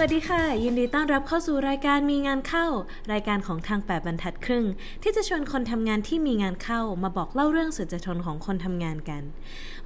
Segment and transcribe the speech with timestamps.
[0.00, 2.66] สวัสดีค่ะ ยินดีต้อนรับเข้าสู่รายการมีงานเข้า
[3.12, 4.64] รายการของทางแปดบรรทัดครึ่ง
[5.02, 9.22] ที่จะชวนคนทำงานที่มีงานเข้ามาบอกเล่าเรื่องสุดจะทนของคนทำงานกัน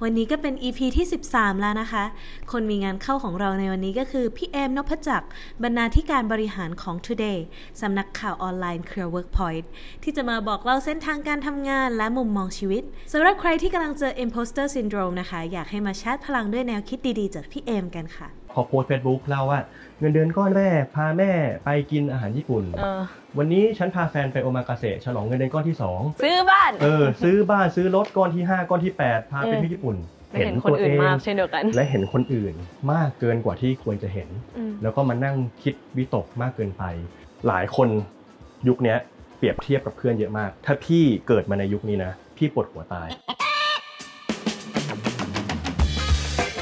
[0.03, 2.03] วันนี้ก็เป็น EP ที่ 13 แล้วนะคะ
[2.51, 5.27] คนมีงานเข้าของเราในวันนี้ก็คือพี่เอมนพจักร
[5.63, 7.39] บรรณาธิการบริหารของ Today
[7.81, 9.65] สำนักข่าวออนไลน์เครือ Workpoint
[10.03, 12.83] ที่จะมาบอกเล่าเส้นทางการทำงานและมุมมองชีวิต
[13.13, 19.61] สำหรับใครที่กำลังเจอ imposter syndrome นะคะ อยากให้มาแชาร์พลังด้วยแนวคิดดีๆจากพี่เอมกันค่ะ พอโพสเฟซบุ๊กเล่าว่า
[19.99, 21.31] เงินเดือนก้อนแรกพาแม่
[21.65, 23.01] ไปกินอาหารญี่ปุ่น เออ
[23.37, 25.75] วันนี้ฉันพาแฟนไปโอมากาเสะฉลองเงินเดือนก้อนที่
[26.23, 29.95] ซื้อบ้าน2เออซื้อบ้านซื้อรถก้อนที่5ก้อนที่8พาไปอืมที่ญี่ปุ่น
[30.29, 32.53] ไม่เห็นคนอื่นมากเช่นเดียวกันและเห็นคนอื่น
[32.91, 36.83] มากเกินกว่าที่ควรจะเห็น อืมแล้วก็มานั่งคิดวิตกมากเกินไป
[37.47, 37.87] หลายคน
[38.67, 38.97] ยุคเนี้ย
[39.37, 43.07] เปรียบเทียบกับเพื่อนเยอะมาก ถ้าพี่เกิดมาในยุคนี้นะ พี่ปวดหัวตาย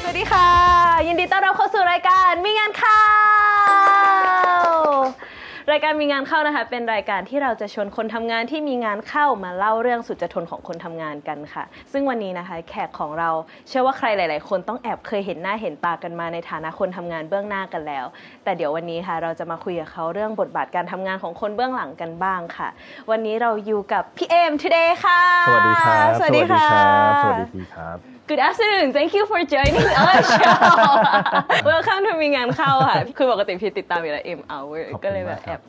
[0.02, 0.71] สวัสดีค่ะ
[1.08, 3.02] ยินดีต้อนรับเข้าสู่รายการมีงานเข้า
[5.72, 13.30] รายการมีงานเข้านะคะ เป็นรายการที่เราจะชวนคนทำงานที่มีงานเข้ามาเล่าเรื่องสุดจะทนของคนทำงานกันค่ะ ซึ่งวันนี้นะคะ แขกของเรา
[13.68, 18.06] เชื่อว่าใครหลาย ๆ คนต้องแอบเคยเห็นหน้าเห็นตากันมาในฐานะคนทำงานเบื้องหน้ากันแล้ว
[18.44, 22.68] แต่เดี๋ยววันนี้ค่ะ เราจะมาคุยกับเขาเรื่องบทบาทการทำงานของคนเบื้องหลังกันบ้างค่ะ
[23.12, 26.68] วันนี้เราอยู่กับพี่เอม today ค่ะ สวัสดีครับ สวัสดีค่ะ
[27.24, 27.98] สวัสดีพี่ครับ
[28.30, 30.56] Good afternoon thank you for joining our show
[31.70, 35.62] Welcome to มีงานเข้าค่ะ คือปกติพี่ติดตามอยู่แล้ว M Hour ขอบคุณก็เลยแบบมากแอครับบ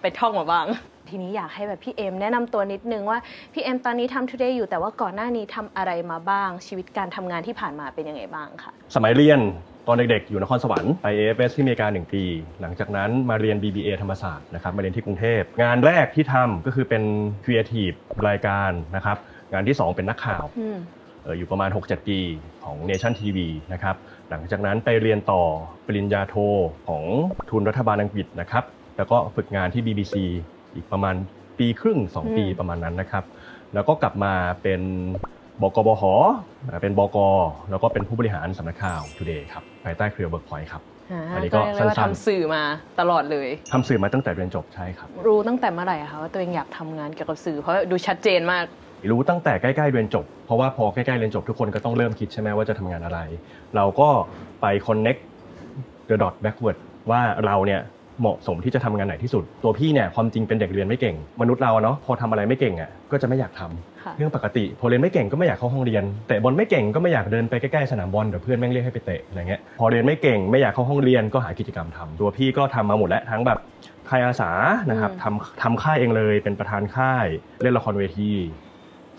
[0.00, 0.66] ไปท่องมาบ้าง
[1.08, 3.18] ทีนี้อยากให้แบบพี่เอ็มแนะนำตัวนิดนึงว่า
[3.54, 9.40] พี่เอ็มตอนนี้ทำ Today อยู่แต่ว่าก่อนหน้านี้ทำอะไรมาบ้าง ชีวิตการทำงานที่ผ่านมาเป็นยังไงบ้างค่ะ สมัยเรียน
[9.86, 12.24] ตอนเด็กๆ อยู่นครสวรรค์ไป AFS ที่อเมริกา1 ปี
[12.60, 17.02] หลังจากนั้นมาเรียน BBA ธรรมศาสตร์นะครับมาเรียนที่กรุงเทพ งานแรกที่ทำก็คือเป็น
[17.44, 17.96] Creative
[18.28, 19.16] รายการนะครับ
[19.52, 20.44] งานที่ 2 เป็นนักข่าว
[21.24, 22.18] อืมเอ่ออยู่ประมาณ 6-7 ปี
[22.64, 23.38] ของ Nation TV
[23.72, 23.96] นะครับ
[24.30, 25.42] หลังจากนั้นไปเรียนต่อ
[25.86, 26.36] ปริญญาโท
[26.88, 27.02] ของ
[27.50, 28.64] ทุนรัฐบาลอังกฤษนะครับ
[28.96, 30.14] แล้วก็ฝึกงานที่ BBC
[30.74, 31.14] อีกประมาณ
[31.58, 33.24] ปีครึ่ง 2 ปีอืมประมาณนั้นนะครับ
[33.74, 34.32] แล้วก็กลับมา
[34.62, 34.80] เป็น
[35.62, 36.02] บกบห
[36.70, 37.18] อ่าเป็นบก
[37.70, 40.82] แล้วก็เป็นผู้บริหารสำนักข่าว Today ครับภายใต้เครือ Workpoint ครับ
[41.12, 42.62] อ่าอันนี้ก็ก็เรียกได้ว่าสั้นๆทำสื่อมา
[43.00, 48.64] ตลอดเลยทำสื่อมาตั้งแต่เรียนจบใช่ครับ รู้ตั้งแต่เมื่อไหร่อะคะว่าตัวเองอยากทำงานเกี่ยวกับสื่อเพราะดูชัดเจนมาก
[49.10, 53.18] รู้ตั้งแต่ใกล้ๆเรียนจบ เพราะว่าพอใกล้ๆเรียนจบทุกคนก็ต้องเริ่มคิดใช่ไหมว่าจะทำงานอะไร
[53.76, 54.08] เราก็
[54.60, 55.20] ไป connect
[56.08, 56.78] the dot backward
[57.10, 57.80] ว่าเราเนี่ย
[58.20, 73.58] เหมาะสมที่จะทำงานไหนที่สุด ตัวพี่เนี่ยความจริงเป็นเด็กเรียนไม่เก่ง มนุษย์เราอะเนาะพอทำอะไรไม่เก่งอะก็จะไม่อยากทำค่ะเรื่องปกติพอเรียนไม่เก่งก็ไม่อยากเข้าห้องเรียนเตะบอลไม่เก่งก็ไม่อยากเดินไปใกล้ๆสนามบอลเดี๋ยวเพื่อนแม่งเรียกให้ไปเตะอะไรเงี้ยพอเรียนไม่เก่งไม่อยากเข้าห้องเรียนก็หากิจกรรมทำตัวพี่ก็ทำมาหมดแล้วทั้งแบบ
[74.08, 74.50] ค่ายอาสา
[74.90, 77.26] นะครับอืมทำทำค่ายเองเลยเป็นประธานค่าย
[77.62, 78.32] เล่นละครเวที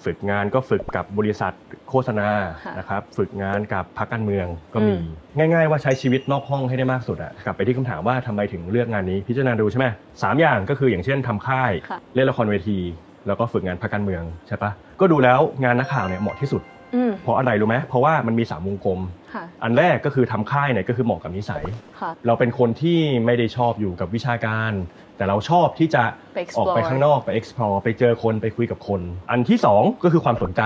[0.06, 1.54] ฝึกงานก็ฝึกกับบริษัท
[1.90, 2.30] โฆษณา
[2.64, 9.86] ค่ะนะครับฝึกงานกับพรรคการเมืองก็มีอืมง่าย ๆ ว่าใช้ชีวิตนอกห้องให้ได้มากสุดอะกลับไปที่คำถามว่าทำไมถึงเลือกงานนี้ พิจารณาดูใช่ไหม
[10.22, 12.80] สามอย่างก็คืออย่างเช่นทำค่ายค่ะเล่นละครเวที
[13.28, 16.73] แล้วก็ฝึกงานพรรคการเมืองใช่ปะก็ดูแล้วงานนักข่าวเนี่ยเหมาะที่สุดอืม
[17.22, 19.00] เพราะอะไรรู้ไหมเพราะว่ามันมีสามวงกลม
[19.34, 21.64] ค่ะอันแรกก็คือทำค่ายเนี่ยก็คือเหมาะกับนิสัย
[22.00, 24.72] ค่ะเราเป็นคนที่ไม่ได้ชอบอยู่กับวิชาการ
[25.18, 26.04] แต่เราชอบที่จะ
[26.36, 29.02] ไปออกไป explore ข้างนอกไป explore ไปเจอคนไปคุยกับคน
[29.32, 30.62] อันที่สองก็คือความสนใจ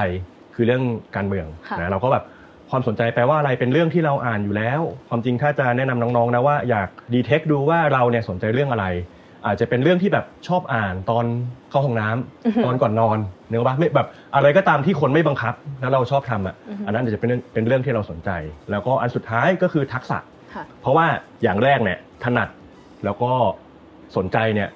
[0.56, 0.84] คือเรื่อง
[1.16, 2.24] การเมืองค่ะนะเราก็แบบ
[2.72, 8.86] ความสนใจแปลว่าอะไรเป็นเรื่องที่เราอ่านอยู่แล้ว ความจริงถ้าจะแนะนำน้องๆนะว่าอยากดีเทคดูว่าเราเนี่ยสนใจเรื่องอะไร
[9.46, 11.26] อาจจะเป็นเรื่องที่แบบชอบอ่านตอน
[11.70, 13.18] เข้าห้องน้ำอือฮึตอนก่อนนอน
[13.50, 18.30] เนื้อปะไม่แบบอะไรก็ตามที่คนไม่บังคับแล้วเราชอบทำอะอือฮึ อันนั้นอาจจะเป็นเรื่องเป็นเรื่องที่เราสนใจ
[18.72, 20.18] แล้วก็อันสุดท้ายก็คือทักษะ
[20.54, 21.06] ค่ะ เพราะว่า
[21.44, 22.50] อย่างแรกเนี่ยถนัด
[23.06, 23.32] แล้วก็
[24.18, 24.70] สนใจเนี่ย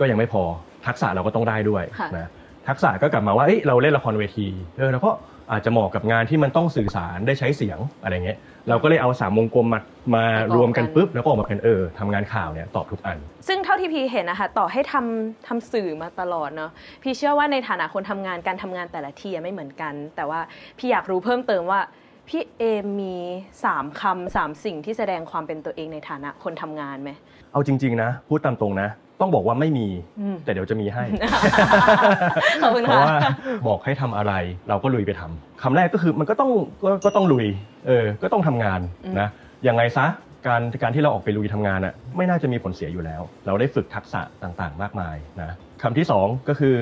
[0.00, 0.42] ก็ยังไม่พอ
[0.86, 2.28] ทักษะเราก็ต้องได้ด้วยค่ะ นะ
[2.68, 4.46] ทักษะก็กลับมาว่าเอ้ยเราเล่นละครเวที
[4.78, 5.10] เออเราก็
[5.52, 9.80] อาจจะเหมาะกับงานที่มันต้องสื่อสารได้ใช้เสียงอะไรเงี้ยเราก็เลยเอาสามวงกลมมา
[10.14, 10.24] มา
[10.56, 13.18] รวมกันปุ๊บแล้วก็ออกมาเป็นเออทำงานข่าวเนี่ยตอบทุกอัน
[13.48, 16.70] ซึ่งเท่าที่พี่เห็นนะคะต่อให้ทำทำสื่อมาตลอดเนาะ
[17.02, 20.40] พี่เชื่อว่าในฐานะคนทำงานการทำงานแต่ละที่อะไม่เหมือนกัน แต่ว่า
[20.78, 21.80] พี่อยากรู้เพิ่มเติมว่า
[22.28, 23.16] พี่เอมมี
[23.64, 27.10] สามคำสามสิ่งที่แสดงความเป็นตัวเองในฐานะคนทำงานไหม
[27.52, 28.88] เอาจริง ๆ นะ พูดตามตรงนะ
[29.22, 29.88] ต้องบอกว่าไม่มี
[30.20, 31.04] อืมแต่เดี๋ยวจะมีให้
[32.62, 33.16] ขอบคุณเพค่ะราะว่า
[33.68, 34.32] บอกให้ทำอะไร
[34.68, 36.50] เราก็ลุยไปทำคำแรกก็คือมันก็ต้อง
[36.84, 37.46] ก็ก็ต้องลุย
[37.86, 39.28] เออก็ต้องทำงานอืมนะ
[39.68, 40.06] ยังไงซะ
[40.46, 45.50] การการที่เราออกไปลุยทำงานอะไม่น่าจะมีผลเสียอยู่แล้ว เราได้ฝึกทักษะต่างๆ มากมายนะ
[45.82, 46.74] คำที่สองก็คือ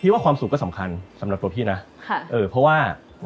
[0.00, 0.90] พี่ว่าความสุขก็สำคัญ
[1.20, 1.78] สำหรับตัวพี่นะ
[2.08, 2.76] ค่ะเออเพราะว่า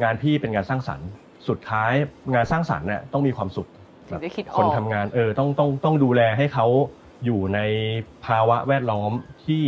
[0.03, 1.07] งานพี่เป็นงานสร้างสรรค์
[1.47, 1.93] สุดท้าย
[2.33, 3.67] งานสร้างสรรค์เนี่ยต้องมีความสุข
[4.07, 6.65] ถึงจะคิดอคนอกทำงานเออต้องต้องต้องดูแลให้เขา
[7.25, 7.59] อยู่ใน
[8.25, 9.11] ภาวะแวดล้อม
[9.45, 9.63] ที่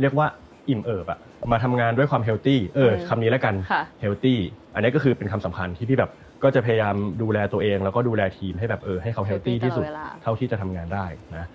[0.00, 0.26] เรียกว่า
[0.68, 1.18] อิ่มเอิบอะ
[1.52, 4.38] มาทำงานด้วยความ healthy เอออืมคำนี้แล้วกันค่ะ healthy
[4.74, 6.10] อันนี้ก็คือเป็นคำสำคัญที่พี่แบบ
[6.42, 11.06] ก็จะพยายามดูแลตัวเอง แล้วก็ดูแลทีมให้แบบเออให้เขาเฮลตี้ healthy ที่สุดตลอดเวลา เท่าที่จะทำงานได้
[11.36, 11.46] นะ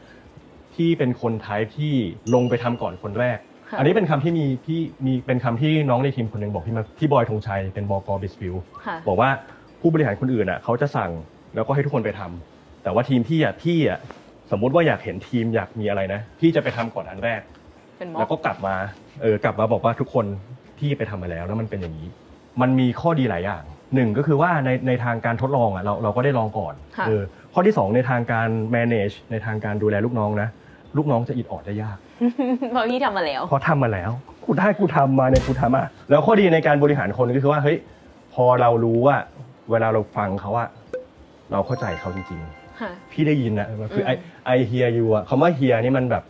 [0.75, 1.93] ที่เป็นคนไทป์ที่
[2.33, 3.37] ลงไปทำก่อนคนแรก
[3.69, 8.55] ค่ะอันนี้เป็นคำที่มีพี่มีเป็นคำที่น้องในทีมคนหนึ่งบอกพี่มาพี่บอยธงชัยเป็นบกบิสฟิล
[8.85, 9.29] ค่ะ บอกว่า
[9.81, 11.11] ผู้บริหารคนอื่นอะเขาจะสั่ง
[11.55, 13.99] แล้วก็ให้ทุกคนไปทำแต่ว่าทีมพี่อะพี่อะ
[14.51, 17.41] สมมุติว่าอยากเห็นทีมอยากมีอะไรนะพี่จะไปทำก่อนอันแรก
[17.97, 18.75] เป็นม็อแล้บวก็กลับมา
[19.21, 20.25] เออกลับมาบอกว่าทุกคน
[20.77, 22.07] พี่ไปทำมาแล้วแล้วมันเป็นอย่างนี้
[22.61, 23.63] มันมีข้อดีหลายอย่าง
[23.95, 27.21] หนึ่งก็คือว่าในในทางการทดลองอะเราเราก็ได้ลองก่อนค่ะ เออ
[27.53, 30.49] ข้อที่สองในทางการ manage ในทางการดูแลลูกน้องนะ
[30.97, 31.97] ลูกน้องจะอิดออดได้ยาก
[32.71, 34.11] เพราะพี่ทำมาแล้ว เพราะทำมาแล้ว
[34.45, 37.77] กูได้กูทำมาเนี่ยกูทำมาแล้วข้อดีในการบริหารคนก็คือว่าเฮ้ย
[38.33, 39.15] พอเรารู้ว่า
[39.71, 40.65] เวลาเราฟังเขาว่า
[41.51, 42.41] เราเข้าใจเขาจริง
[42.81, 46.24] ค่ะๆพี่ได้ยินนะคือไออืมไอเฮียยูอะคำว่าเฮียนี่มันแบบ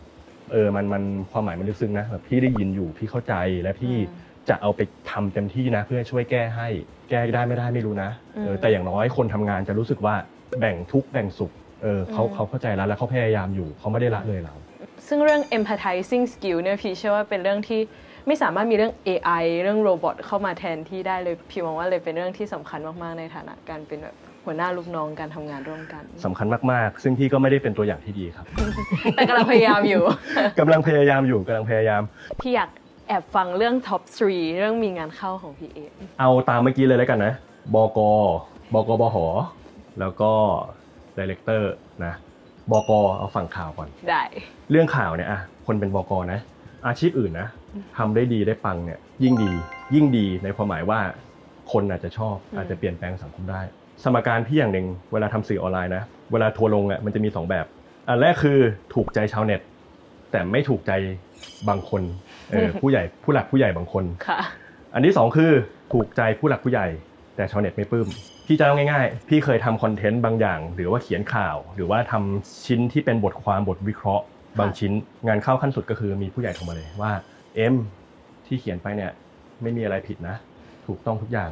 [0.52, 4.80] เออมันมันความหมายมันลึกซึ้งนะแบบพี่ได้ยินอยู่พี่เข้าใจและพี่อืมจะเอาไป
[5.10, 6.68] ทำเต็มที่นะ เพื่อช่วยแก้ให้
[7.10, 8.10] แก้ได้ไม่ได้ไม่รู้นะ
[8.44, 10.14] เอออืมแต่อย่างน้อยคนทำงานจะรู้สึกว่า
[10.60, 11.52] แบ่งทุกข์แบ่งสุข
[11.82, 14.54] เออเขาอืมเขาเข้าใจแล้วแล้วเขาพยายามอยู่เขาไม่ได้ละเลยเรา
[15.06, 17.80] ซึ่งเรื่อง empathizing skill เนี่ยพี่เชื่อว่าเป็นเรื่องที่
[18.26, 28.46] ไม่สามารถมีเรื่อง AI เรื่องโรบอทเข้ามาแทนที่ได้เลยพี่มองว่าเลยเป็นเรื่องที่สำคัญมาก ๆ ในฐานะการเป็นแบบ หัวหน้าลูกน้องการทำงานร่วมกัน สำคัญมากๆ ซึ่งพี่ก็ไม่ได้เป็นตัวอย่างที่ดีครับ
[29.14, 30.02] แต่กำลังพยายามอยู่
[30.60, 32.02] กำลังพยายามอยู่กำลังพยายาม
[32.40, 32.70] พี่อยาก
[33.08, 35.78] แอบฟังเรื่อง top 3 เรื่องมีงานเข้าของพี่เอม
[36.20, 37.34] เอาตามเมื่อกี้เลยแล้วกันนะ
[37.74, 37.98] บก
[38.74, 39.16] บกบห
[40.00, 40.30] แล้วก็
[41.16, 41.72] director
[42.04, 42.12] นะ
[42.70, 44.22] บก เอาฝั่งข่าวก่อน ได้
[44.70, 46.40] เรื่องข่าวเนี่ยอะคนเป็นบกนะ
[46.86, 47.48] อาชีพอื่นนะ
[47.96, 49.52] ทำได้ดีได้ปังเนี่ยยิ่งดี
[49.94, 51.00] ยิ่งดีในความหมายว่า
[51.72, 53.60] คนอาจจะชอบอืมอาจจะเปลี่ยนแปลงสังคมได้
[54.04, 56.02] สมการพี่อย่างหนึ่งเวลาทำสื่อออนไลน์นะ
[56.32, 57.66] เวลาทัวร์ลงอะมันจะมีสองแบบ
[58.08, 58.58] อันแรกคือ
[58.94, 59.60] ถูกใจชาวเน็ต
[60.30, 60.92] แต่ไม่ถูกใจ
[61.68, 62.02] บางคน
[62.50, 64.40] เออผู้ใหญ่ผู้หลักผู้ใหญ่บางคนค่ะ
[64.94, 65.52] อันที่สองคือ
[65.92, 66.86] ถูกใจผู้หลักผู้ใหญ่
[67.36, 68.06] แต่ชาวเน็ตไม่ปลื้ม
[68.46, 74.24] พี่จะเอาง่ายๆ พี่เคยทำคอนเทนต์บางอย่าง หรือว่าเขียนข่าว หรือว่าทำชิ้นที่เป็นบทความบทวิเคราะห์
[74.58, 74.92] บางชิ้น
[75.28, 77.12] งานเข้าขั้นสุดก็คือมีผู้ใหญ่โทรมาเลยว่า
[77.54, 77.74] เอ็ม
[78.46, 79.12] ที่เขียนไปเนี่ย
[79.62, 80.36] ไม่มีอะไรผิดนะ
[80.86, 81.50] ถูกต้องทุกอย่าง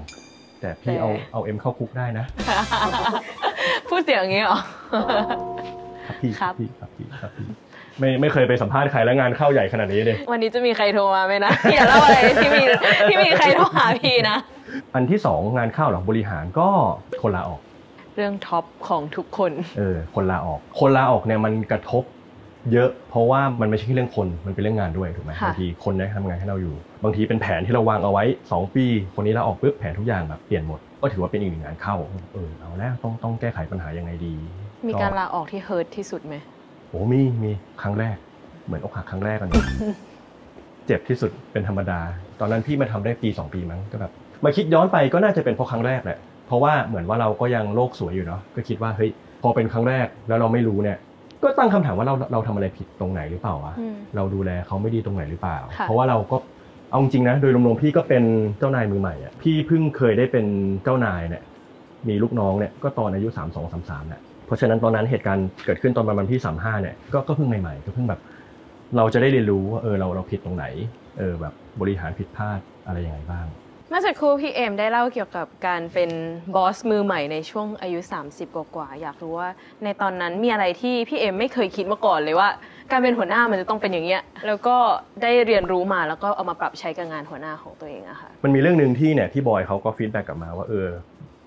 [0.61, 2.25] แต่พี่เอาแต่เอาเอ็มเข้าคุกได้นะ
[3.89, 4.59] พูดเสียงอย่างนี้เหรอ
[6.09, 7.47] ครับพี่ครับพี่ครับพี่ครับพี่
[8.01, 12.63] ไม่ไม่เคยไปสัมภาษณ์ใครแล้วงานเข้าใหญ่ขนาดนี้เลยวันนี้จะมีใครโทรมาไหมนะอย่าเล่าอะไรที่มี
[13.09, 14.37] ที่มีใครโทรหาพี่นะ
[14.95, 16.69] อันที่สองงานเข้าหลังบริหารก็
[17.23, 17.61] คนลาออก
[18.15, 22.03] เรื่องท็อปของทุกคน เออคนลาออก คนลาออกเนี่ยมันกระทบ
[22.73, 26.75] เยอะเพราะว่ามันไม่ใช่แค่เรื่องคนมันเป็นเรื่องงานด้วยถูกไหมค่ะบางทีคนเนี่ยทำงานให้เราอยู่
[27.05, 28.85] บางทีเป็นแผนที่เราวางเอาไว้ 2 ปี
[29.15, 31.97] คนนี้ลาออกปุ๊บแผนทุกอย่างแบบเปลี่ยนหมด ก็ถือว่าเป็นอีกหนึ่งงานเข้า
[32.35, 34.35] เออเอาแล้วต้องต้องแก้ไขปัญหายังไงดี
[34.89, 36.35] มีการลาออกที่เฮิร์ทที่สุดไหม
[36.89, 37.51] โอ้มีมี
[37.83, 38.17] ครั้งแรก
[38.67, 39.51] เหมือนอกหักครั้งแรกกัน
[40.87, 42.01] เจ็บที่สุดเป็นธรรมดา
[42.41, 44.13] ตอนนั้นพี่มาทำได้ปีสองปีมั้งก็แบบ
[44.45, 49.11] มาคิดย้อนไปก็น่าจะเป็นเพราะครั้งแรกแหละเพราะว่าเหมือนว่าเราก็ยังโลกสวยอยู่เนาะก็คิดว่าเฮ้ย
[49.43, 50.99] พอเป็นครั้งแรกแล้วเราไม่รู้เนี่ย
[51.43, 56.37] ก็ตั้งคำถามว่าเราเราทำอะไรผิดตรงไหนหรือเปล่าวะอืมเราดูแลเขาไม่ดีตรงไหนหรือเปล่าค่ะเพราะว่าเราก็
[56.91, 58.25] เอาจริงๆนะ โดยรวมๆพี่ก็เป็น
[58.59, 60.47] เจ้านายมือใหม่อะพี่เพิ่งเคยได้เป็น
[60.85, 61.43] เจ้านายเนี่ย
[62.09, 68.21] มีลูกน้องเนี่ยก็ตอนอายุ3 2 3 3เนี่ยเพราะฉะนั้นตอนนั้นเหตุการณ์เกิดขึ้นตอนประมาณพี่35เนี่ยก็ก็เพิ่งใหม่ๆก็เพิ่งแบบ
[68.97, 70.65] เราจะได้เรียนรู้ว่าเออเราเราผิดตรงไหน
[71.19, 76.11] เออแบบบริหารผิดพลาดอะไรยังไงบ้างเมื่อสักครู่พี่เอมได้เล่าเกี่ยวกับการเป็น
[76.55, 79.49] บอสมือใหม่ในช่วงอายุ 30 กว่าๆอยากรู้ว่า
[79.85, 82.49] ในตอนนั้นมีอะไรที่พี่เอมไม่เคยคิดมาก่อนเลยว่า
[82.91, 84.77] การเป็นหัวหน้ามันจะต้องเป็นอย่างเงี้ยแล้วก็
[85.23, 90.89] ได้เรียนรู้มาแล้วก็เอามาปรับใช้กับงานหัวหน้าของตัวเองอะค่ะมันมีเรื่องหนึ่งที่เนี่ยพี่บอยเขาก็ feedback กลับมาว่าเออ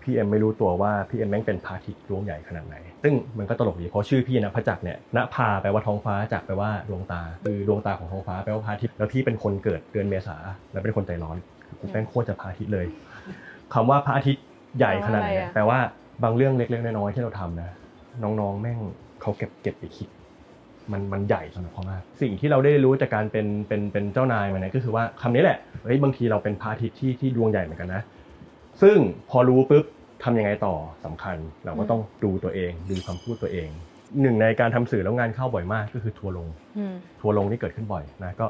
[0.04, 10.38] พี่เอมไม่รู้ตัวว่าพี่เอมแม่งเป็นพระอาทิตย์ดวงใหญ่ขนาดไหน ซึ่งมันก็ตลกดีเพราะชื่อพี่นภพัฒน์จักษ์เนี่ยนภาแปลว่าท้องฟ้าจักษ์แปลว่าดวงตาคือดวงตาของท้องฟ้าแปลว่าพระอาทิตย์แล้วพี่เป็นคนเกิดเดือนเมษา
[10.72, 11.38] แล้วเป็นคนใจร้อน
[11.92, 12.86] แม่งโคตรจะพระอาทิตย์เลย
[13.74, 14.44] คำว่าพระอาทิตย์
[14.78, 17.70] ใหญ่ขนาดไหนแปลว่าอะไรอะแปลว่าบางเรื่องเล็กๆน้อยๆที่เราทำนะ
[18.24, 18.80] น้องๆแม่ง
[19.22, 20.08] เขาเก็บเก็บไปคิด
[20.92, 28.02] มันมันใหญ่สำหรับเขามาก สิ่งที่เราได้รู้จากการเป็นเป็นเป็นเจ้านายมาเนี่ยก็คือว่าคำนี้แหละเฮ้ยบางทีเราเป็นพระอาทิตย์ที่ที่ดวงใหญ่เหมือนกันนะ
[28.82, 28.98] ซึ่ง
[29.30, 29.86] พอรู้ปุ๊บ
[30.24, 33.70] ทำยังไงต่อสำคัญ เราก็ต้องดูตัวเองดูคำพูดตัวเอง
[34.22, 36.48] หนึ่งในการทำสื่อแล้วงานเข้าบ่อยมากก็คือทัวร์ลง
[36.78, 38.46] อืมทัวร์ลงนี่เกิดขึ้นบ่อยนะก็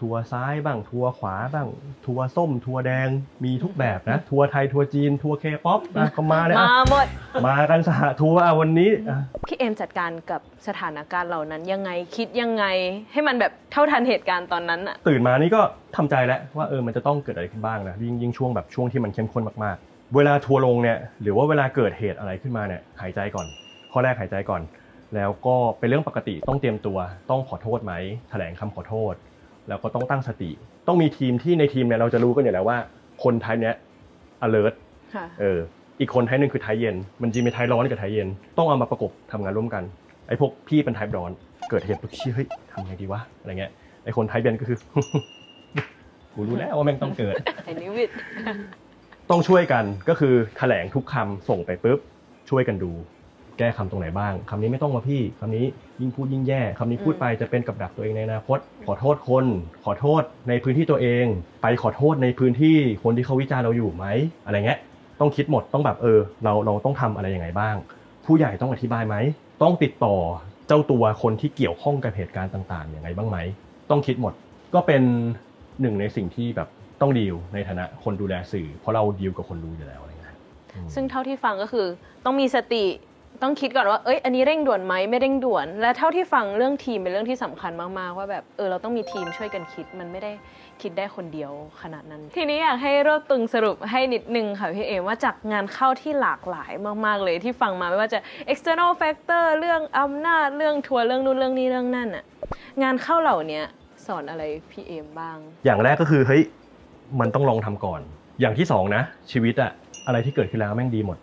[0.00, 1.68] ทัวร์ซ้ายบ้างทัวร์ขวาบ้าง
[2.06, 3.08] ทัวร์ส้ม ทัวร์แดง
[3.44, 7.06] มีทุกแบบนะ ทัวร์ไทยทัวร์จีน ทัวร์เคป๊อปนะก็มาเลยมาอะหมด
[7.46, 12.64] มากันสหทัวร์อะวันนี้อะพี่เอมจัดการกับสถานการณ์เหล่านั้นยังไงคิดยังไง
[13.12, 15.60] ให้มันแบบเท่าทันเหตุการณ์ตอนนั้นอะตื่นมานี่ก็
[15.96, 23.46] ทำใจแล้วว่าเออมันจะต้องเกิดอะไรขึ้นบ้างนะยิ่งยิ่งช่วงแบบช่วงที่มันเข้มข้นมากๆ เวลาทัวร์ลงเนี่ยหรือว่าเวลาเกิดเหตุอะไรขึ้นมาเนี่ยหายใจก่อน
[23.92, 24.62] ข้อแรกหายใจก่อน
[25.14, 26.98] แล้วก็เป็นเรื่องปกติต้องเตรียมตัว
[27.30, 27.92] ต้องขอโทษไหม
[28.30, 29.14] แถลงคำขอโทษ
[29.68, 30.50] แล้วก็ต้องตั้งสติ
[30.86, 32.78] ต้องมีทีมที่ในทีมเนี่ยเราจะรู้กันอยู่แล้วว่า
[33.24, 33.74] คนไทยเนี้ย
[34.46, 34.74] alert
[35.14, 35.58] ค่ะเออ
[36.00, 39.84] อีกคนไทยหนึ่งคือไทยเย็น มันจะมีไทยร้อนกับไทยเย็น ต้องเอามาประกบทำงานร่วมกัน
[40.28, 41.30] ไอ้พวกพี่เป็นไทยร้อน
[41.70, 43.72] เกิดเหตุปุ๊บเชี่ยเฮ้ยทำไงดีวะอะไรเงี้ย
[44.04, 44.78] ไอ้คนไทยเย็นก็คือ
[46.34, 47.34] กูรู้แล้วว่าแม่งต้องเกิด
[47.64, 48.10] ไอ้นิวิต
[49.30, 51.98] ต้องช่วยกันก็คือแถลงทุกคำส่งไปปุ๊บ
[52.50, 52.92] ช่วยกันดู
[53.58, 55.66] แก้คำตรงไหนบ้างคำนี้ไม่ต้องมาพี่คำนี้
[56.00, 59.46] ยิ่งพูดยิ่งแย่คำนี้พูดไปจะเป็นกับดักตัวเองในอนาคต ขอโทษคน
[59.84, 61.24] ขอโทษในพื้นที่ตัวเอง
[61.62, 64.06] ไปขอโทษในพื้นที่คนที่เขาวิจารณ์เราอยู่ไหม
[64.44, 64.80] อะไรเงี้ย
[65.20, 67.76] ต้องคิดหมดต้องแบบเออ เราเราต้องทำอะไรยังไงบ้าง
[68.26, 69.16] ผู้ใหญ่ต้องอธิบายไหม
[69.62, 70.16] ต้องติดต่อ
[70.68, 73.38] เจ้าตัวคนที่เกี่ยวข้องกับเหตุการณ์ต่างๆอย่างไรบ้างไหม
[73.90, 74.32] ต้องคิดหมด
[74.74, 75.02] ก็เป็น
[75.80, 76.68] หนึ่งในสิ่งที่แบบ
[77.00, 80.36] ต้องดีลในฐานะคนดูแลสื่อ เพราะเราดีลกับคนดูอยู่แล้วอะไรเงี้ย
[80.74, 81.86] อืมซึ่งเท่าที่ฟังก็คือ
[82.24, 82.84] ต้องมีสติ
[83.42, 90.32] ต้องคิดก่อนว่าเอ้ยอันนี้เร่งด่วนไหมไม่เร่งด่วน และเท่าที่ฟังเรื่องทีมเป็นเรื่องที่สำคัญมากๆ ว่าแบบเออเราต้องมีทีมช่วยกันคิดมันไม่ได้
[90.82, 91.52] คิดได้คนเดียว
[91.82, 96.72] ขนาดนั้น ทีนี้อยากให้รวบตึงสรุปให้นิดนึงค่ะพี่เอมว่าจากงานเข้าที่หลากหลาย
[97.06, 98.18] มากๆเลยที่ฟังมาไม่ว่าจะ
[98.52, 102.24] external factor เรื่องอำนาจเรื่องทัวร์เรื่องนู้นเรื่องนี้เรื่องนั่นอะ
[102.82, 103.62] งานเข้าเหล่านี้
[104.06, 106.42] สอนอะไรพี่เอมบ้าง อย่างแรกก็คือเฮ้ย
[107.20, 108.00] มันต้องลองทำก่อน
[108.40, 109.70] อย่างที่สองนะชีวิตอะ
[110.06, 111.18] อะไรที่เกิดขึ้นแล้วแม่งดีหมด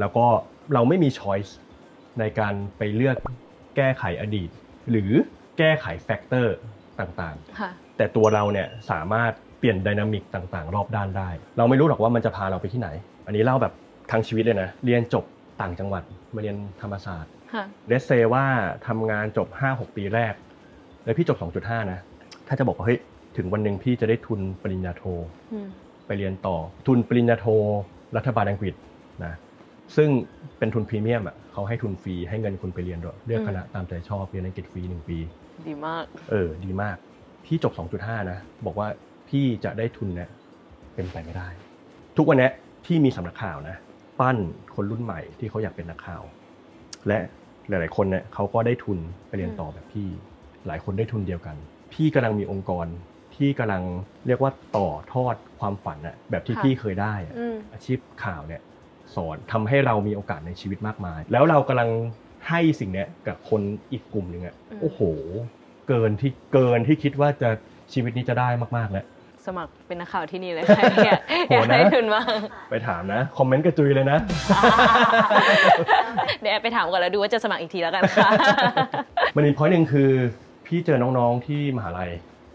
[0.00, 0.26] แล้วก็
[0.74, 1.56] เราไม่มีช้อยส์
[2.18, 3.16] ในการไปเลือก
[3.76, 4.50] แก้ไขอดีต
[4.90, 5.10] หรือ
[5.58, 6.56] แก้ไข factor
[7.00, 12.88] ต่างค่ะๆแต่ตัวเราเนี่ยสามารถเปลี่ยน dynamic ต่างๆ รอบด้านได้ เราไม่รู้หรอกว่ามันจะพาเราไปที่ไหน
[13.26, 13.72] อันนี้เล่าแบบ
[14.10, 15.24] ทั้งชีวิตเลยนะ เรียนจบ
[15.60, 16.02] ต่างจังหวัด
[16.34, 18.46] มาเรียนธรรมศาสตร์ค่ะ let's say ว่า
[18.86, 20.34] ทำงานจบ 5-6 ปีแรก
[21.04, 22.00] แล้วพี่จบ 2.5 นะ
[22.48, 22.98] ถ้าจะบอกว่าเฮ้ย
[23.36, 25.02] ถึงวันหนึ่งพี่จะได้ทุนปริญญาโท
[25.52, 25.68] อืม
[26.06, 26.56] ไปเรียนต่อ
[26.86, 27.46] ทุนปริญญาโท
[28.16, 28.74] รัฐบาลอังกฤษ
[29.24, 29.34] นะ
[29.96, 30.10] ซึ่ง
[30.58, 35.18] เป็นทุนพรีเมียมอะเขาให้ทุนฟรีให้เงินคุณไปเรียนด้วยเลือกคณะตามใจชอบเรียนอังกฤษฟรีหนึ่งปี
[35.66, 36.96] ดีมาก เออ ดีมาก
[37.44, 38.88] พี่จบ 2.5 นะ บอกว่า
[39.28, 40.30] พี่จะได้ทุนเนี่ย
[40.94, 41.48] เป็นไปไม่ได้
[42.16, 42.52] ทุกวันเนี้ย
[42.84, 43.76] พี่มีสำนักข่าวนะ
[44.20, 44.36] ปั้น
[44.74, 46.22] คนรุ่นใหม่ที่เขาอยากเป็นนักข่าว
[47.08, 47.18] และ
[47.68, 48.98] หลาย ๆ คนเนี่ยเขาก็ได้ทุน
[49.28, 50.08] ไปเรียนต่อแบบพี่
[50.66, 51.56] หลายคนได้ทุนเดียวกัน
[51.92, 52.86] พี่กำลังมีองค์กร
[53.36, 53.82] ที่กำลัง
[54.26, 58.62] เรียกว่าต่อทอดความฝันอะแบบที่ค่ะพี่เคยได้อะอืมอาชีพข่าวเนี่ย
[59.14, 61.90] สอนทำให้เรามีโอกาสในชีวิตมากมาย แล้วเรากำลัง
[62.48, 63.62] ให้สิ่งเนี้ยกับคน
[63.92, 65.00] อีกกลุ่มหนึ่งอะอืมโอ้โห
[65.88, 67.50] เกินที่เกินที่คิดว่าจะ
[67.92, 69.04] ชีวิตนี้จะได้มากๆแล้ว
[69.46, 72.26] สมัครเป็นนักข่าวที่นี่เลยค่ะอยากโหอยากนะได้ทุนมาก
[72.70, 74.18] ไปถามนะ คอมเมนต์กระจุยเลยนะ
[76.40, 78.30] เดี๋ยวแอบไปถามก่อนแล้วดูว่าจะสมัครอีกทีแล้วกันค่ะ
[79.36, 80.10] มันมีพอยต์หนึ่งคือ
[80.66, 82.10] พี่เจอน้องๆที่มหาลัย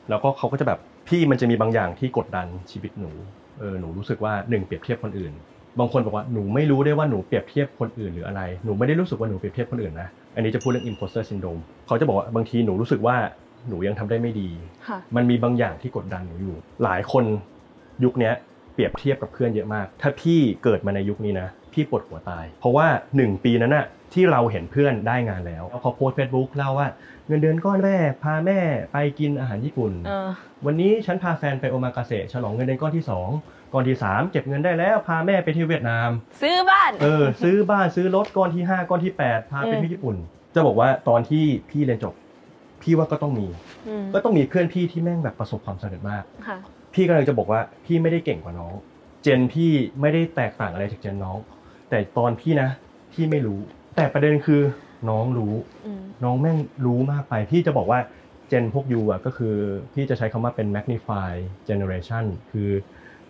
[0.10, 3.12] แล้วก็เขาก็จะแบบพี่มันจะมีบางอย่างที่กดดันชีวิตหนู
[3.60, 5.34] เออหนูรู้สึกว่าหนึ่งเปรียบเทียบคนอื่น
[5.80, 13.16] บางคนบอกว่าหนูไม่รู้ได้ว่าหนูเปรียบเทียบคนอื่นหรืออะไร หนูไม่ได้รู้สึกว่าหนูเปรียบเทียบคนอื่นนะ อันนี้จะพูดเรื่อง imposter syndrome เขาจะบอกว่าบางทีหนูรู้สึกว่า
[13.70, 14.50] หนูยังทำได้ไม่ดี
[14.88, 17.24] ค่ะมันมีบางอย่างที่กดดันหนูอยู่ หลายคน
[18.04, 18.34] ยุคเนี้ย
[18.74, 22.88] เปรียบเทียบกับเพื่อนเยอะมาก ถ้าพี่เกิดมาในยุคนี้นะ พี่ปวดหัวตาย เพราะว่า
[23.18, 26.88] 1 ปีนั้นน่ะที่เราเห็นเพื่อนได้งานแล้วแล้วเขาโพสเฟซบุ๊กเล่าว่า
[27.28, 28.60] เงินเดือนก้อนแรกพาแม่
[28.94, 30.30] ไปกินอาหารญี่ปุ่นเออ
[30.66, 33.06] วันนี้ฉันพาแฟนไปโอมากาเสะฉลองเงินเดือนก้อนที่
[33.38, 36.10] 2ก้อนที่ 3 เก็บเงินได้แล้วพาแม่ไปเที่ยวเวียดนาม
[36.42, 40.16] ซื้อบ้านเออซื้อบ้านซื้อรถก้อนที่ 5 ก้อนที่ 8 พาไปอืมที่ญี่ปุ่น
[40.56, 42.14] จะบอกว่าตอนที่พี่เรียนจบ
[42.82, 43.48] พี่ว่าก็ต้องมี
[43.88, 46.58] อืมก็ต้องมีเพื่อนพี่ที่แม่งแบบประสบความสำเร็จมากค่ะ
[46.94, 48.74] พี่ก็เลยจะบอกว่าพี่ไม่ได้เก่งกว่าน้อง
[49.24, 51.38] เจนพี่ไม่ได้แตกต่างอะไรจากเจนน้อง
[51.94, 52.70] แต่ตอนพี่นะ
[53.14, 53.60] พี่ไม่รู้
[53.96, 54.62] แต่ประเด็นคือ
[55.10, 55.54] น้องรู้
[55.86, 58.00] อืมน้องแม่งรู้มากไปพี่จะบอกว่า
[58.50, 59.56] เจนพวกยูอะก็คือ
[59.94, 61.32] พี่จะใช้คำว่าเป็น magnify
[61.70, 62.70] generation คือ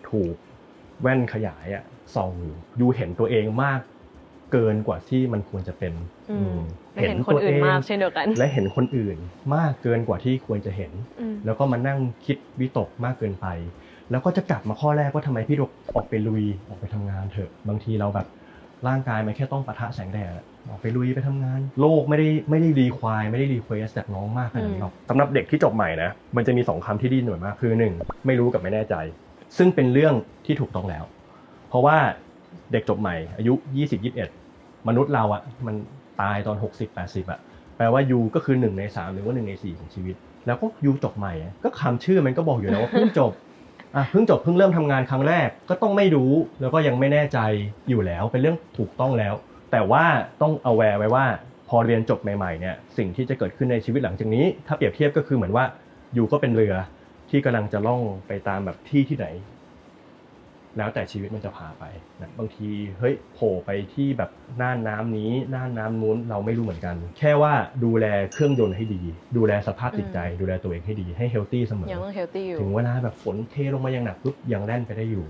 [0.08, 0.34] ถูก
[1.02, 3.80] แว่นขยายอะส่องอยู่ยูเห็นตัวเองมาก
[4.52, 5.92] เกินกว่าที่มันควรจะเป็น
[6.30, 6.60] อืมอืม
[6.92, 9.16] ไม่เห็นคนอื่นมากเช่นเดียวกันและเห็นคนอื่น
[9.54, 13.46] มากเกินกว่าที่ควรจะเห็น อืมแล้วก็มานั่งคิดวิตกมากเกินไป
[14.10, 15.56] แล้วก็จะกลับมาข้อแรกว่าทำไมพี่
[15.94, 18.28] ออกไปลุยออกไปทำงานเถอะ บางทีเราแบบ
[18.88, 27.94] ร่างกายมันแค่ต้องปะทะแสงแดดอะออกไปลุยไปทำงาน โลกไม่ได้ไม่ได้รีควายไม่ได้รีเควสจากน้องมากขนาดนั้นหรอกสำหรับเด็กที่จบใหม่นะมันจะมีสองคำที่ดีหน่วยมากคือหนึ่ง
[28.26, 28.94] ไม่รู้กับไม่แน่ใจ
[29.56, 30.14] ซึ่งเป็นเรื่อง
[30.46, 31.04] ที่ถูกต้องแล้ว
[31.68, 31.96] เพราะว่า
[32.72, 33.54] เด็กจบใหม่อายุ
[34.20, 35.74] 20-21 มนุษย์เราอะมัน
[36.20, 36.56] ตายตอน
[36.94, 37.40] 60-80อะ
[37.76, 43.32] แปลว่ายูก็คือ1ใน3หรือว่า1ใน4ของชีวิต แล้วก็ยูจบใหม่อะก็คำชื่อมันก็บอกอยู่แล้วว่าเพิ่งจบ
[43.96, 47.38] อะเพิ่งจบเพิ่งเริ่มทำงานครั้งแรกก็ต้องไม่รู้แล้วก็ยังไม่แน่ใจ
[47.88, 49.34] อยู่แล้วเป็นเรื่องถูกต้องแล้ว
[49.72, 50.04] แต่ว่า
[50.42, 51.26] ต้อง aware ไว้ว่า
[51.68, 55.64] พอเรียนจบใหม่ๆเนี่ยสิ่งที่จะเกิดขึ้นในชีวิตหลังจากนี้ ถ้าเปรียบเทียบก็คือเหมือนว่า
[56.14, 56.74] อยู่ก็เป็นเรือ
[57.30, 59.26] ที่กำลังจะล่องไปตามแบบที่ที่ไหน
[60.78, 61.84] แล้วแต่ชีวิตมันจะพาไป
[62.20, 64.30] นะบางทีเฮ้ยโผล่ไปที่แบบ
[64.62, 67.52] น่านน้ำนี้น่านน้ำนู้นเราไม่รู้เหมือนกัน แค่ว่า
[67.84, 69.02] ดูแลเครื่องยนต์ให้ดี
[69.36, 75.24] ดูแลสภาพจิตใจ ดูแลตัวเองให้ดีให้ healthy เสมอยังต้อง healthy อยู่ถึงเวลาแบบฝนเทลงมาอย่างหนักปุ๊บยังแล่นไปได้อยู่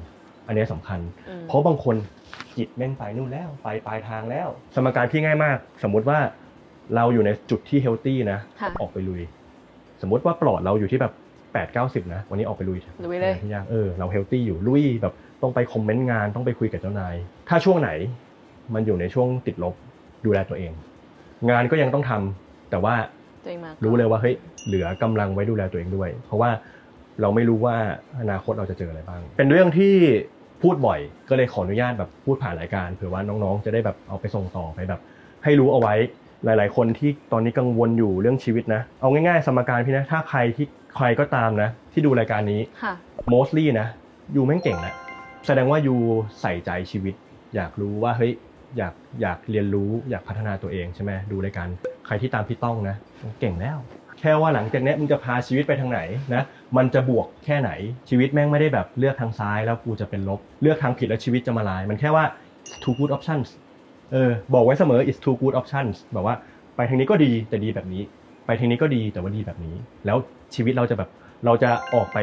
[0.46, 1.96] อันนี้สำคัญอืมเพราะบางคน
[2.56, 6.18] จิตแม่งไปนู่นแล้วไปปลายทางแล้ว สมการที่ง่ายมาก สมมุติว่า
[6.96, 9.22] เราอยู่ในจุดที่ healthy นะค่ะออกไปลุย
[10.02, 11.12] สมมุติว่าปรอทเราอยู่ที่แบบ
[11.54, 17.14] แปดเก้าสิบนะวันนี้ออกไปลุยลุยเลยที่ยากเออเรา healthy อยู่ลุยแบบ ต้องไปคอมเมนต์งานต้องไปคุยกับเจ้านาย
[17.48, 17.90] ถ้าช่วงไหน
[18.74, 19.74] มันอยู่ในช่วงติดลบ
[20.24, 20.72] ดูแลตัวเอง
[21.50, 22.94] งานก็ยังต้องทำแต่ว่า
[23.42, 24.34] ตัวเองมาก่อนรู้เลยว่าเฮ้ย
[24.66, 26.50] เหลือกำลังไว้ดูแลตัวเองด้วย เพราะว่า
[27.20, 27.76] เราไม่รู้ว่า
[28.20, 29.94] อนาคตเราจะเจออะไรบ้าง เป็นเรื่องที่
[30.62, 35.00] พูดบ่อยก็เลยขออนุญาตแบบพูดผ่านรายการเผื่อว่าน้องๆ จะได้แบบเอาไปส่งต่อไปแบบ
[35.44, 35.94] ให้รู้เอาไว้
[36.44, 42.94] หลาย ๆ คนที่ตอนนี้กังวลอยู่เรื่องชีวิตนะ เอาง่าย ๆ สมการพี่นะ ถ้าใครที่ใครก็ตามนะ ที่ดูรายการนี้ค่ะ
[43.32, 43.88] mostly นะ
[44.36, 44.94] ยูแม่งเก่งนะ
[45.46, 45.96] แสดงว่ายู
[46.40, 47.14] ใส่ใจชีวิต
[47.54, 48.32] อยากรู้ว่าเฮ้ย
[48.78, 51.68] อยากอยากเรียนรู้อยากพัฒนาตัวเองใช่ไหมดูรายการ
[52.06, 52.96] ใครที่ตามพี่ต้องนะ
[53.40, 53.78] เก่งแล้ว
[54.20, 56.00] แค่ว่าหลังจากนี้มึงจะพาชีวิตไปทางไหน
[56.34, 56.42] นะ
[56.76, 57.70] มันจะบวกแค่ไหน
[58.08, 62.24] ชีวิตแม่งไม่ได้แบบเลือกทางซ้ายแล้วกูจะเป็นลบเลือกทางผิดแล้วชีวิตจะมาลาย มันแค่ว่า
[62.82, 63.48] two good options
[64.12, 66.34] เออบอกไว้เสมอ is two good options แบบว่า
[66.76, 68.02] ไปทางนี้ก็ดีแต่ดีแบบนี้
[68.46, 70.16] ไปทางนี้ก็ดีแต่ว่าดีแบบนี้ แล้ว
[70.54, 71.10] ชีวิตเราจะแบบ
[71.44, 72.18] เราจะออกไป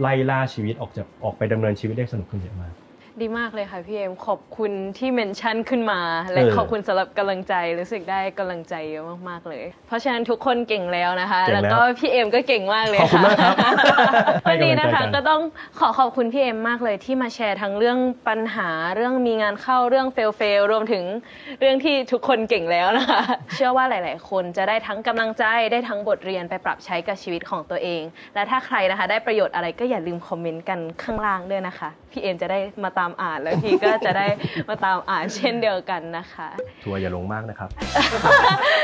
[0.00, 2.74] ไล่ล่าชีวิตออกจะออกไปดำเนินชีวิตได้สนุกขึ้นเยอะมาก
[3.22, 6.00] ดีมากเลยค่ะพี่เอ็มขอบคุณที่ mention ขึ้นมา
[6.32, 14.14] และเออขอบคุณสำหรับกำลังใจรู้สึกได้กำลังใจเยอะมากๆเลย เพราะฉะนั้นทุกคนเก่งแล้วนะคะ เก่งแล้วแล้วก็พี่เอ็มก็เก่งมากเลยขอบคุณค่ะมากครับ
[14.48, 15.40] วันนี้นะคะให้กำลังใจกันก็ต้อง
[15.78, 21.04] ขอขอบคุณพี่เอ็มมากเลยที่มาแชร์ทั้งเรื่องปัญหาเรื่องมีงานเข้าเรื่อง fail fail รวมถึง
[21.60, 23.22] เรื่องที่ทุกคนเก่งแล้วนะคะ
[23.54, 28.02] เชื่อว่าหลาย ๆ คนจะได้ทั้งกำลังใจได้ทั้งบทเรียนไปปรับใช้กับชีวิตของตัวเอง
[28.34, 34.26] และถ้าใครนะคะ ได้ประโยชน์อะไรก็อย่าลืมคอมเมนต์กันข้างล่างด้วยนะคะ พี่เอ็มจะได้มาตามอ่านแล้วพี่ก็จะได้
[34.68, 36.48] มาตามอ่านเช่นเดียวกันนะคะ
[36.82, 37.68] ทัวร์อย่าลงมากนะครับ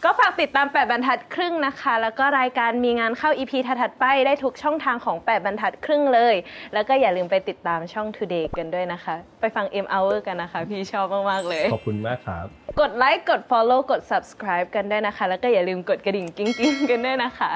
[0.04, 6.34] ก็ฝากติดตาม 8 บรรทัดครึ่งนะคะ แล้วก็รายการมีงานเข้า EP ถัดๆไปได้ทุกช่องทางของ 8 บรรทัดครึ่งเลย
[6.74, 12.46] แล้วก็อย่าลืมไปติดตามช่อง Today กันด้วยนะคะ ไปฟัง M Hour กันนะคะ พี่ชอบมากๆเลย ขอบคุณมากครับ
[12.80, 17.52] กดไลค์กด Follow กด Subscribe กันด้วยนะคะ แล้วก็อย่าลืมกดกระดิ่งกิ้งกิ้งๆกันด้วยนะคะ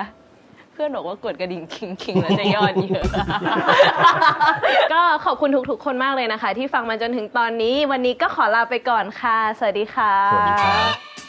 [0.76, 3.06] เพื่อนบอกว่ากดกระดิ่งคิงคิงแล้วจะยอดเยอะ
[4.92, 11.25] ก็ขอบคุณทุกๆ คนมากเลยนะคะ ที่ฟังมาจนถึงตอนนี้ วันนี้ก็ขอลาไปก่อนค่ะ สวัสดีค่ะ สวัสดีครับ